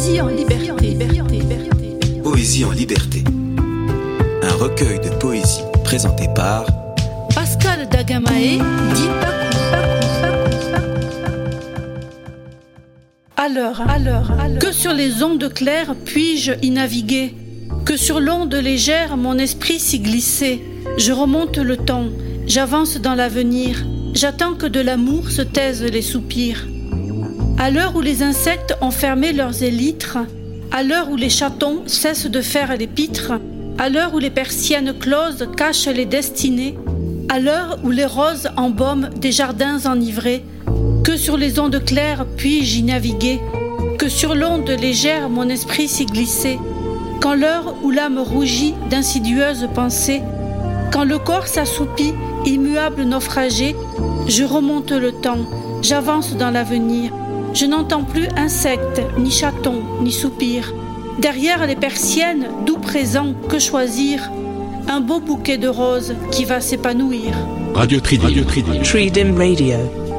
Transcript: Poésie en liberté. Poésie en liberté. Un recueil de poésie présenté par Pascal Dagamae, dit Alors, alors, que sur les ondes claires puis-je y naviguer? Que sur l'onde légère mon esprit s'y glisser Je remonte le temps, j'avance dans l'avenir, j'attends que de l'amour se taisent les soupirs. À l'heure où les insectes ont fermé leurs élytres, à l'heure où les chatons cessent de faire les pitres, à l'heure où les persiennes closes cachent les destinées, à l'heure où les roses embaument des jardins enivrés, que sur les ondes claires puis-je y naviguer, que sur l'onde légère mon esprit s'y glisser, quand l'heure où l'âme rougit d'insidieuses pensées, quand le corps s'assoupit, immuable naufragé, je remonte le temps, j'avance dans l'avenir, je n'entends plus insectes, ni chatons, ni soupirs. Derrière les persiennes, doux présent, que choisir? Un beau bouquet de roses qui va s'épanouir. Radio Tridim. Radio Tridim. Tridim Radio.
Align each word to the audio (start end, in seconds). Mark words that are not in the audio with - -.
Poésie 0.00 0.20
en 0.22 0.28
liberté. 0.28 0.96
Poésie 2.22 2.64
en 2.64 2.70
liberté. 2.70 3.22
Un 4.42 4.54
recueil 4.54 4.98
de 4.98 5.10
poésie 5.16 5.60
présenté 5.84 6.26
par 6.34 6.64
Pascal 7.34 7.86
Dagamae, 7.86 8.62
dit 8.94 9.08
Alors, 13.36 13.82
alors, 13.90 14.32
que 14.58 14.72
sur 14.72 14.94
les 14.94 15.22
ondes 15.22 15.52
claires 15.52 15.94
puis-je 16.06 16.52
y 16.62 16.70
naviguer? 16.70 17.34
Que 17.84 17.98
sur 17.98 18.20
l'onde 18.20 18.54
légère 18.54 19.18
mon 19.18 19.36
esprit 19.36 19.78
s'y 19.78 20.00
glisser 20.00 20.64
Je 20.96 21.12
remonte 21.12 21.58
le 21.58 21.76
temps, 21.76 22.06
j'avance 22.46 22.96
dans 22.96 23.14
l'avenir, 23.14 23.84
j'attends 24.14 24.54
que 24.54 24.66
de 24.66 24.80
l'amour 24.80 25.30
se 25.30 25.42
taisent 25.42 25.84
les 25.84 26.00
soupirs. 26.00 26.66
À 27.62 27.70
l'heure 27.70 27.94
où 27.94 28.00
les 28.00 28.22
insectes 28.22 28.74
ont 28.80 28.90
fermé 28.90 29.34
leurs 29.34 29.62
élytres, 29.62 30.16
à 30.72 30.82
l'heure 30.82 31.10
où 31.10 31.16
les 31.16 31.28
chatons 31.28 31.82
cessent 31.84 32.24
de 32.24 32.40
faire 32.40 32.74
les 32.74 32.86
pitres, 32.86 33.34
à 33.76 33.90
l'heure 33.90 34.14
où 34.14 34.18
les 34.18 34.30
persiennes 34.30 34.94
closes 34.98 35.46
cachent 35.58 35.86
les 35.86 36.06
destinées, 36.06 36.78
à 37.28 37.38
l'heure 37.38 37.78
où 37.84 37.90
les 37.90 38.06
roses 38.06 38.48
embaument 38.56 39.10
des 39.14 39.30
jardins 39.30 39.78
enivrés, 39.84 40.42
que 41.04 41.18
sur 41.18 41.36
les 41.36 41.58
ondes 41.58 41.84
claires 41.84 42.24
puis-je 42.38 42.78
y 42.78 42.82
naviguer, 42.82 43.40
que 43.98 44.08
sur 44.08 44.34
l'onde 44.34 44.70
légère 44.70 45.28
mon 45.28 45.50
esprit 45.50 45.86
s'y 45.86 46.06
glisser, 46.06 46.58
quand 47.20 47.34
l'heure 47.34 47.74
où 47.82 47.90
l'âme 47.90 48.20
rougit 48.20 48.74
d'insidieuses 48.88 49.68
pensées, 49.74 50.22
quand 50.90 51.04
le 51.04 51.18
corps 51.18 51.46
s'assoupit, 51.46 52.14
immuable 52.46 53.02
naufragé, 53.02 53.76
je 54.28 54.44
remonte 54.44 54.92
le 54.92 55.12
temps, 55.12 55.44
j'avance 55.82 56.34
dans 56.38 56.50
l'avenir, 56.50 57.12
je 57.54 57.66
n'entends 57.66 58.04
plus 58.04 58.28
insectes, 58.36 59.02
ni 59.18 59.30
chatons, 59.30 59.82
ni 60.02 60.12
soupirs. 60.12 60.72
Derrière 61.18 61.66
les 61.66 61.76
persiennes, 61.76 62.48
doux 62.66 62.78
présent, 62.78 63.34
que 63.48 63.58
choisir? 63.58 64.30
Un 64.88 65.00
beau 65.00 65.20
bouquet 65.20 65.58
de 65.58 65.68
roses 65.68 66.14
qui 66.30 66.44
va 66.44 66.60
s'épanouir. 66.60 67.34
Radio 67.74 68.00
Tridim. 68.00 68.24
Radio 68.24 68.44
Tridim. 68.44 68.82
Tridim 68.82 69.36
Radio. 69.36 70.09